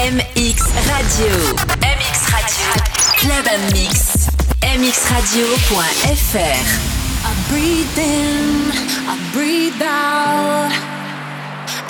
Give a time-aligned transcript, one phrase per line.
[0.00, 1.36] MX Radio.
[1.84, 2.72] MX Radio.
[3.20, 3.92] Club Mix.
[4.62, 6.40] MXradio.fr.
[7.22, 8.72] I breathe in,
[9.06, 10.72] I breathe out.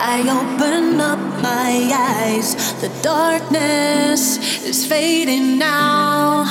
[0.02, 2.56] I open up my eyes.
[2.80, 6.46] The darkness is fading now.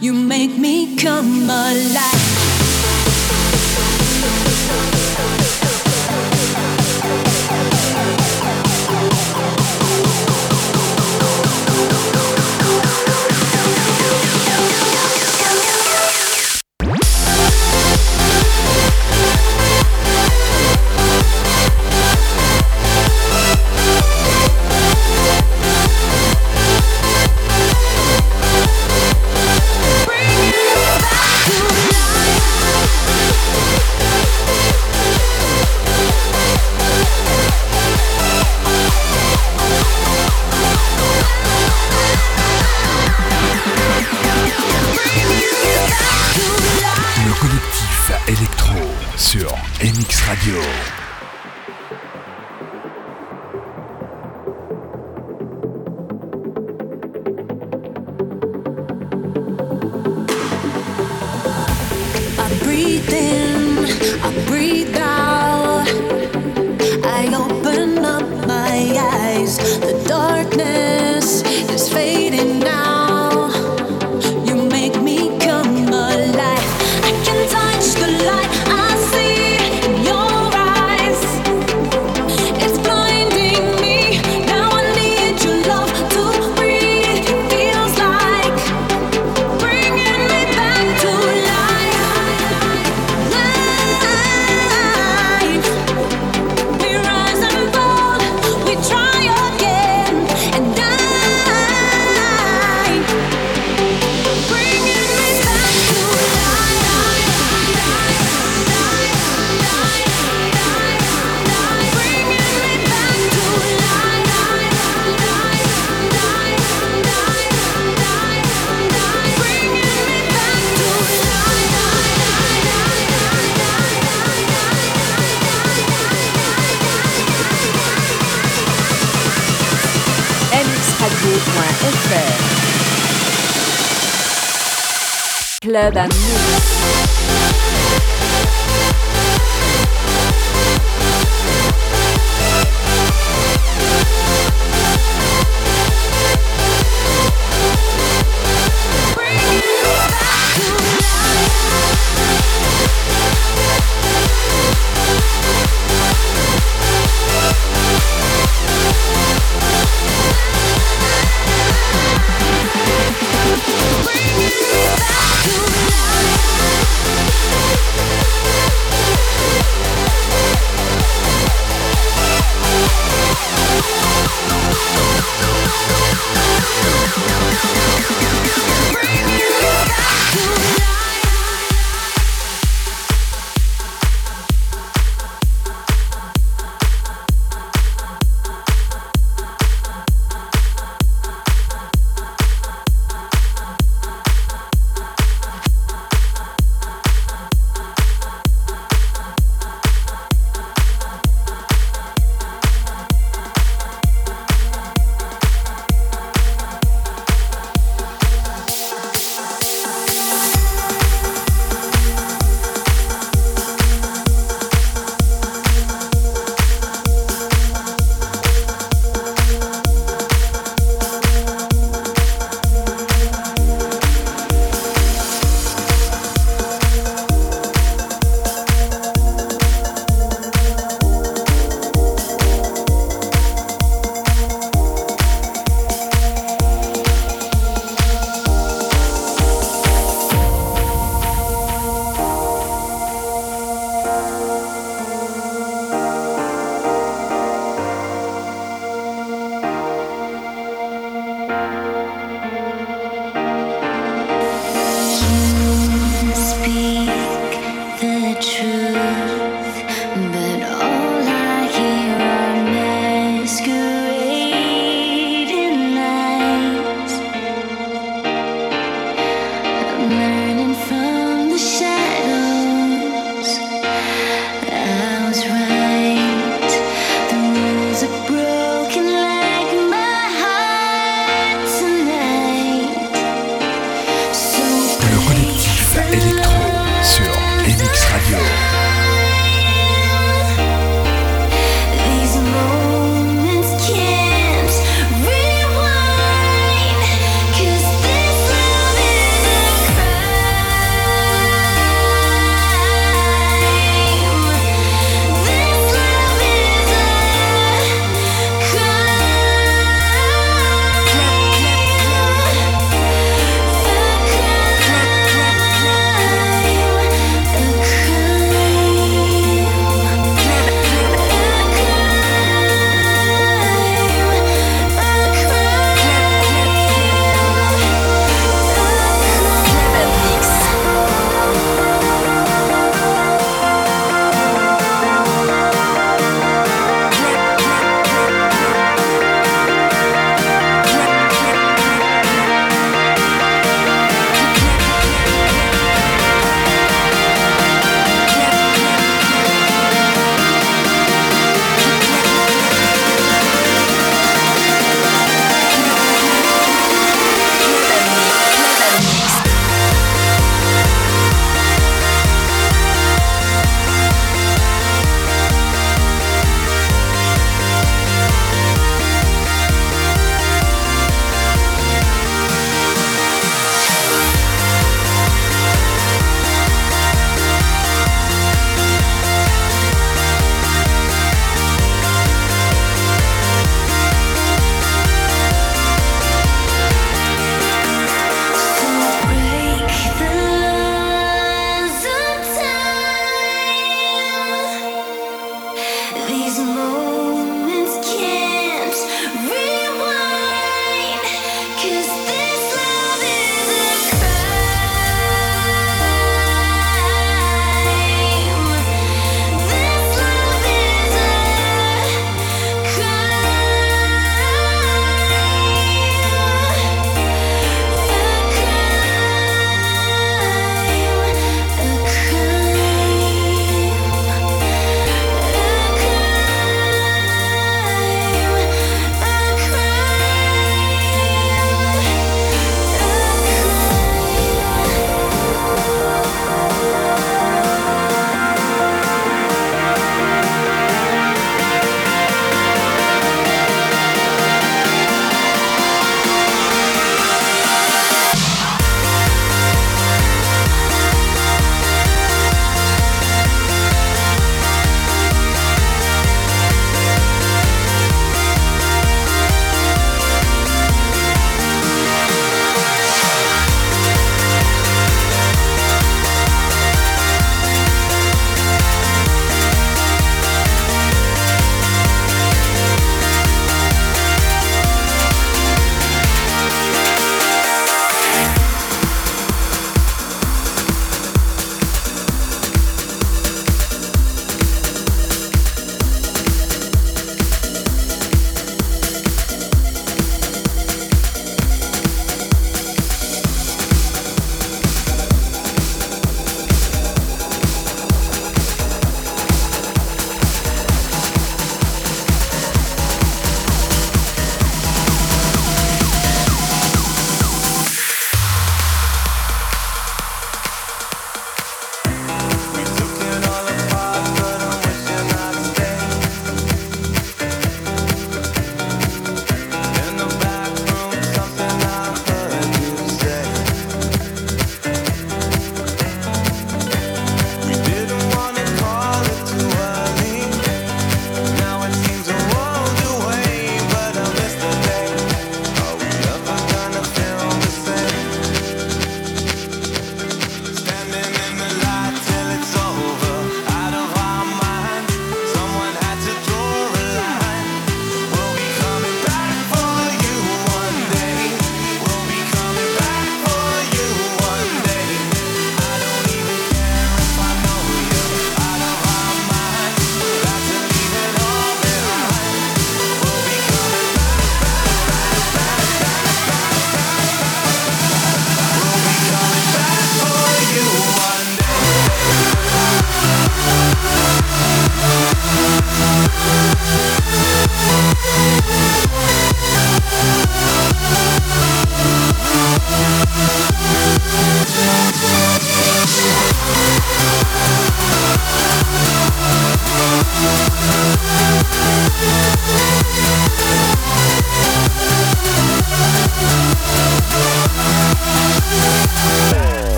[0.00, 2.31] You make me come alive.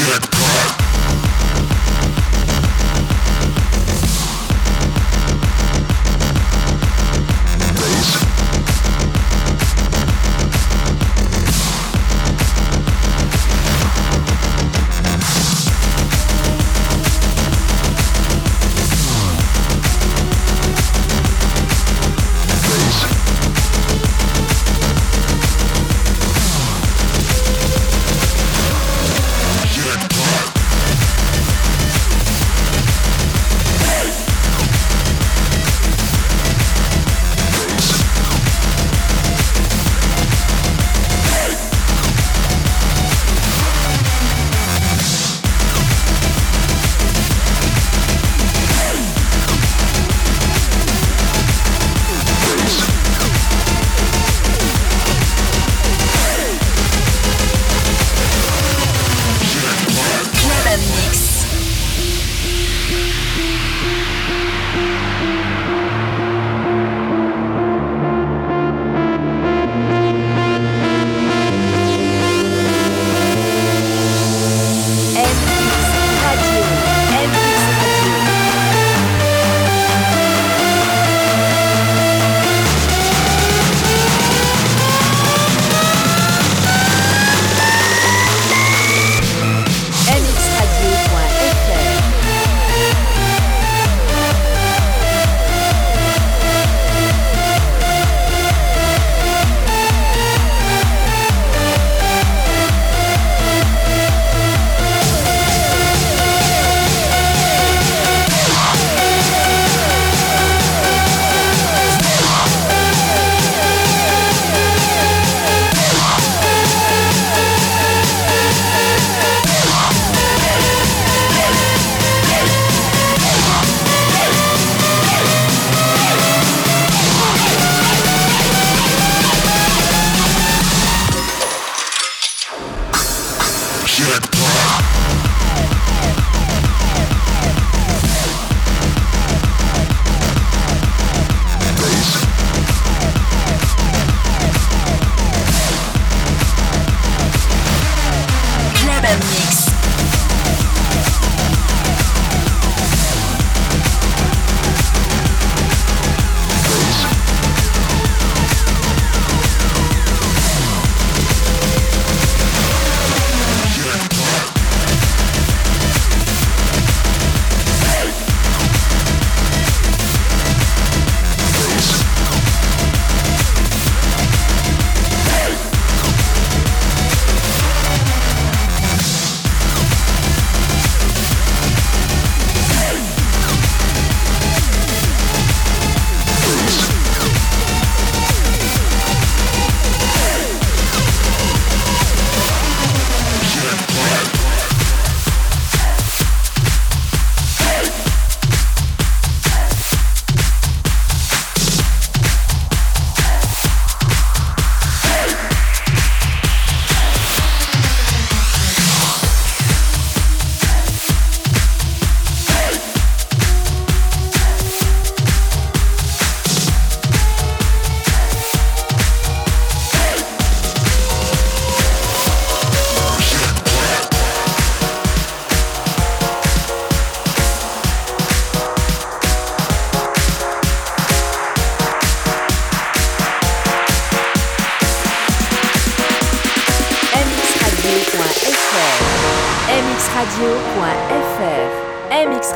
[0.00, 0.79] shit crack.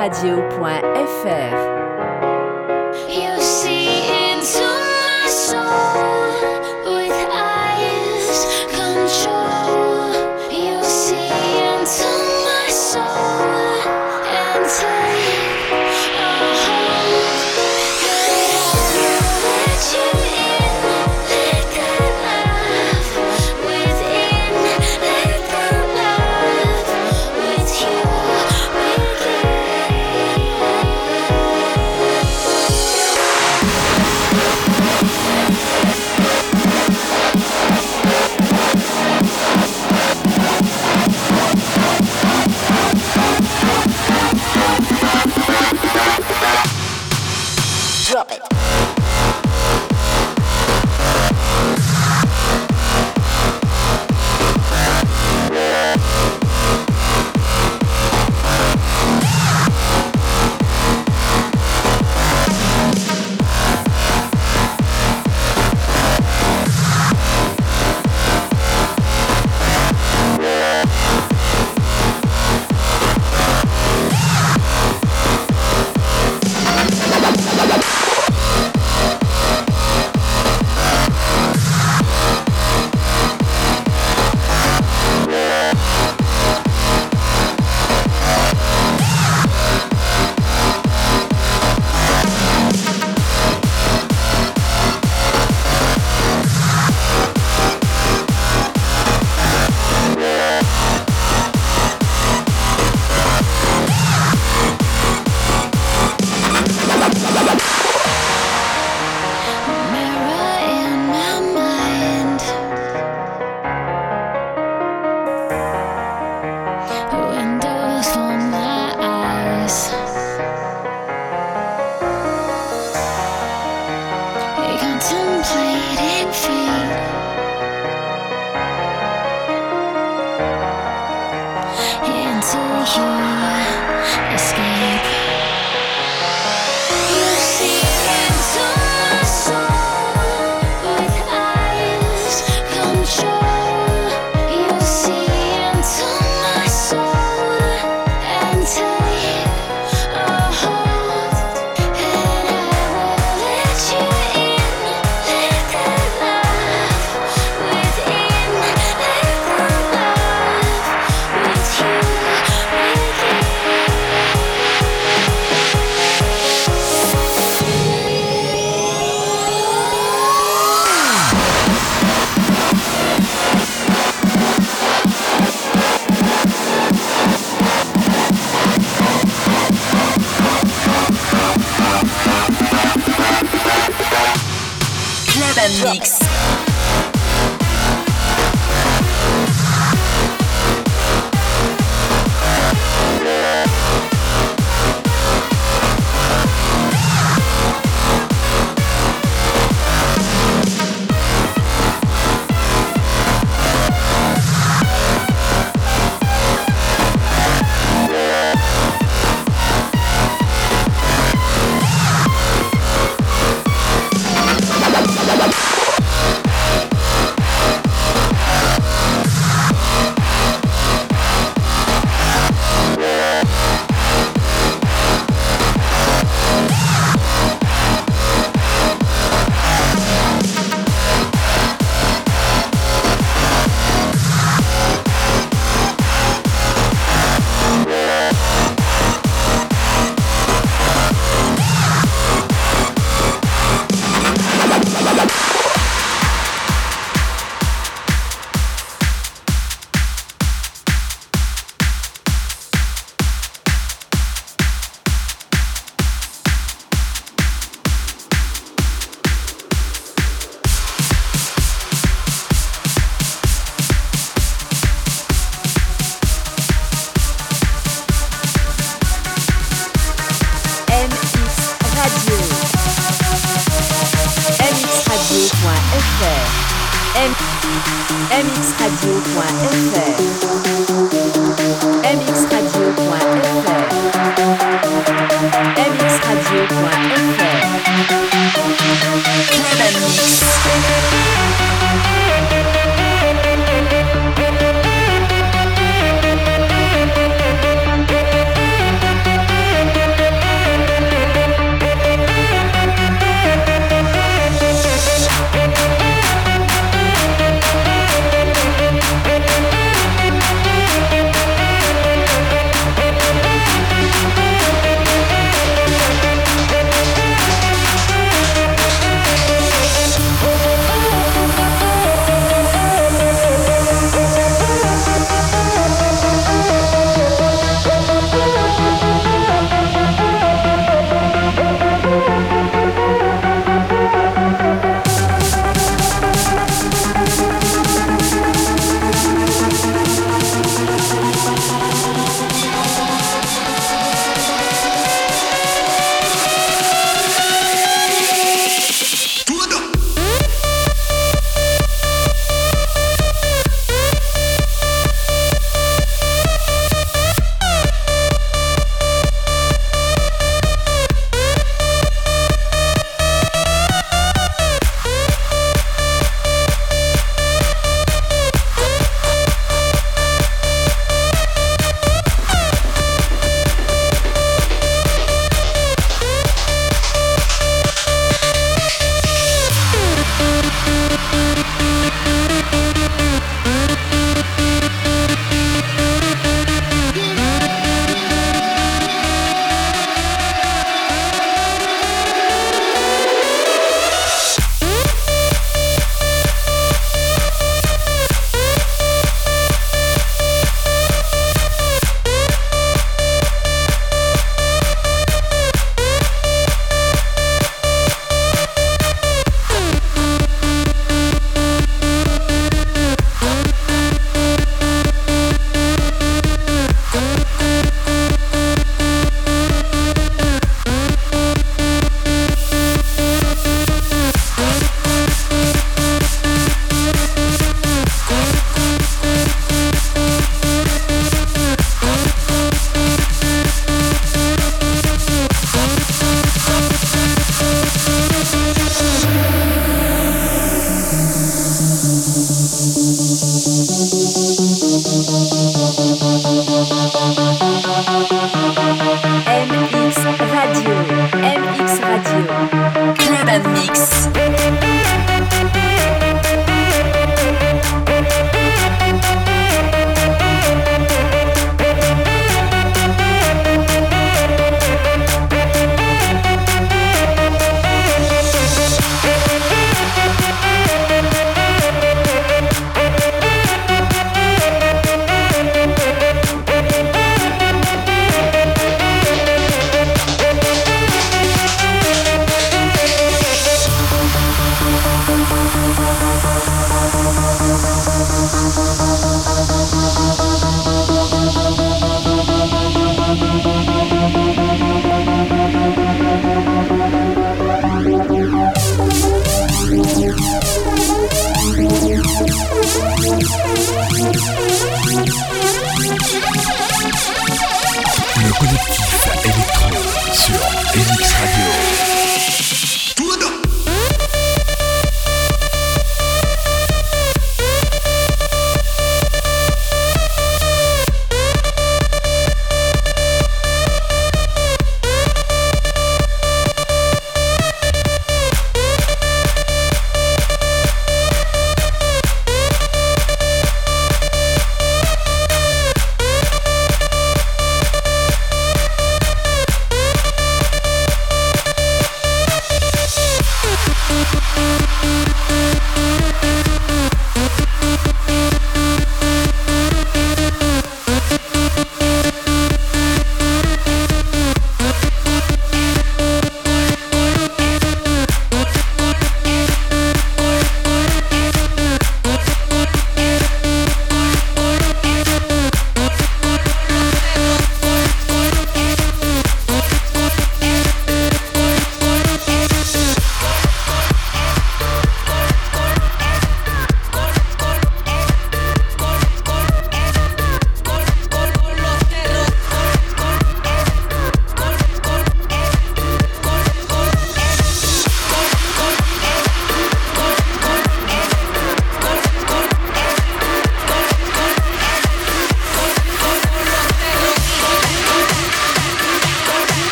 [0.00, 1.59] radio.fr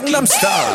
[0.00, 0.69] Gangnam Style.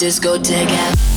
[0.00, 1.09] Discotheque.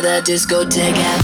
[0.00, 1.19] Together, discotheque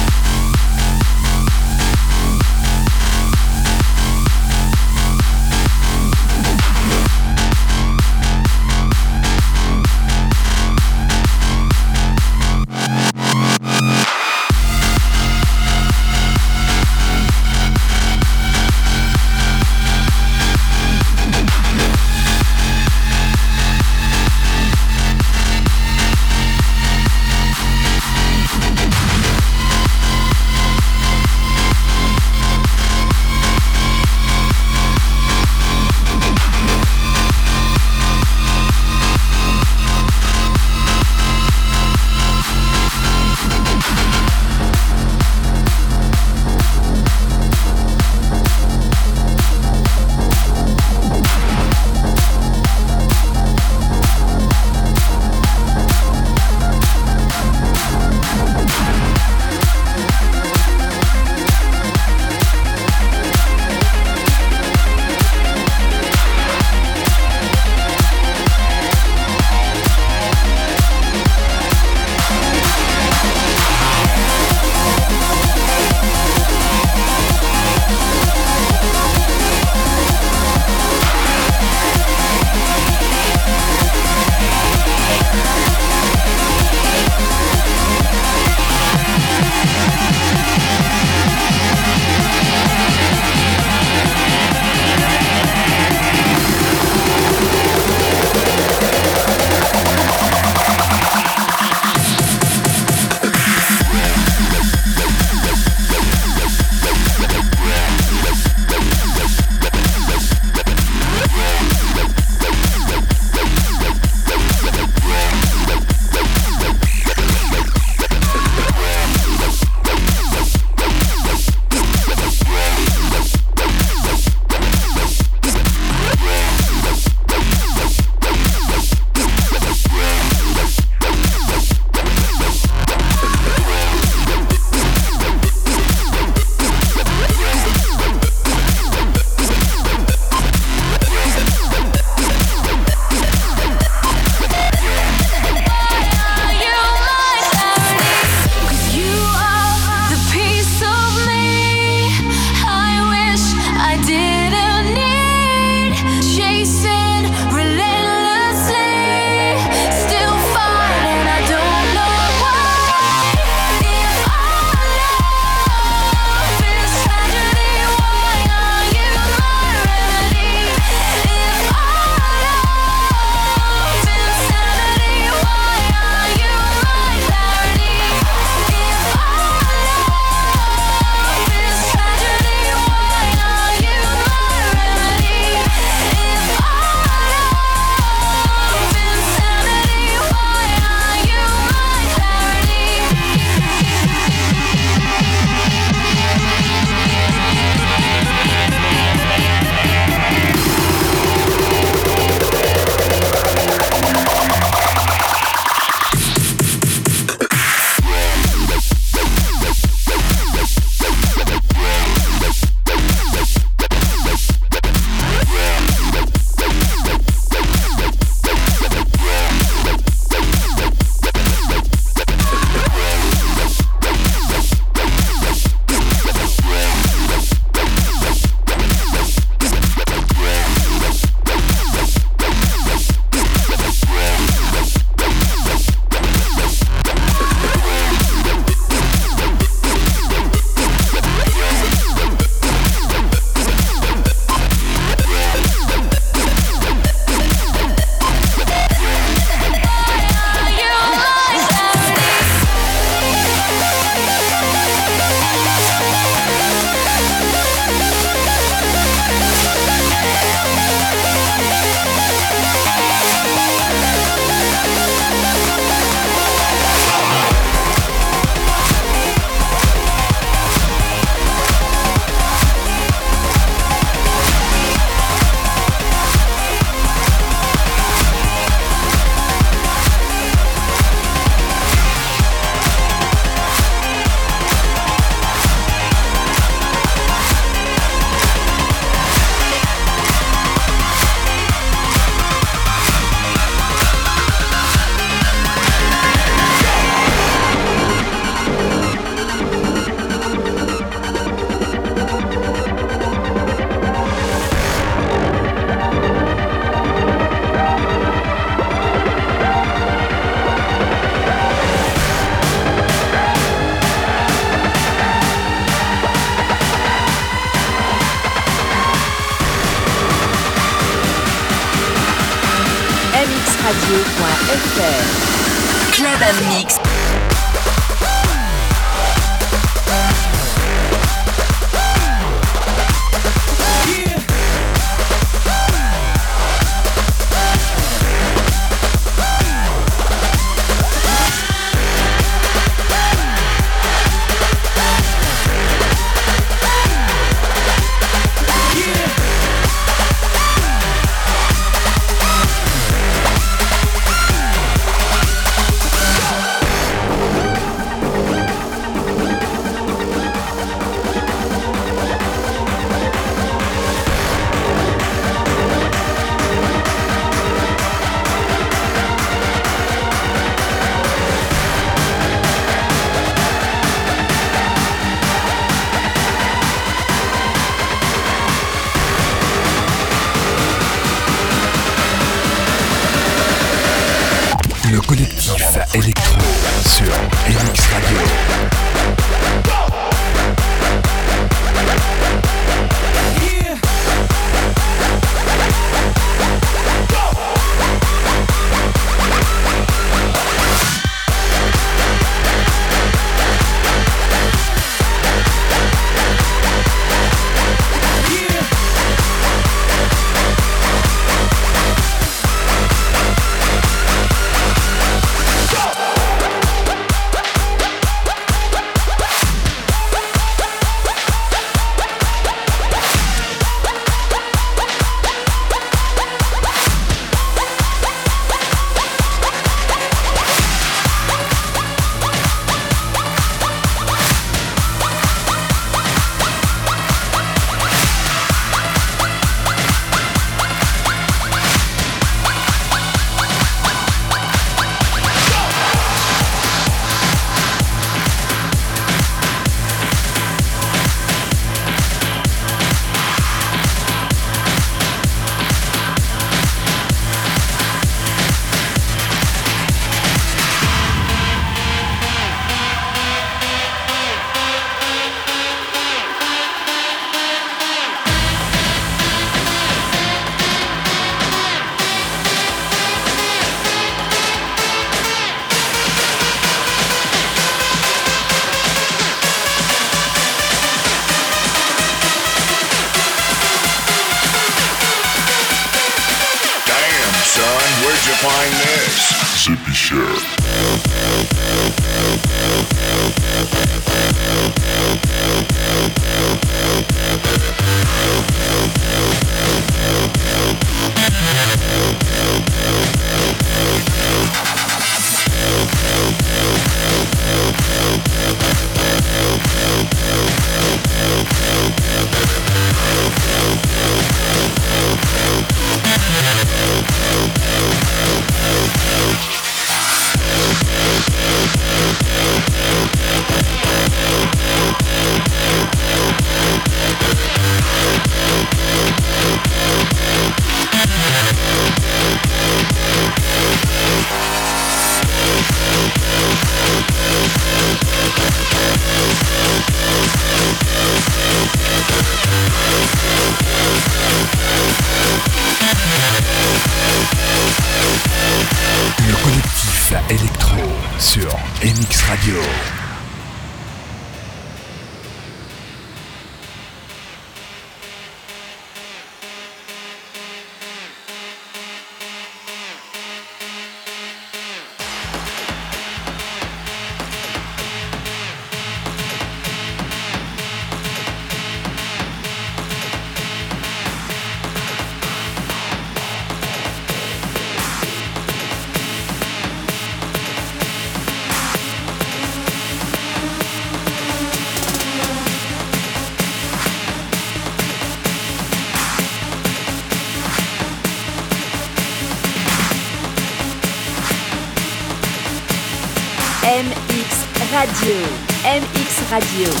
[599.51, 600.00] Radio.